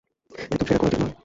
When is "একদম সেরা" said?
0.31-0.79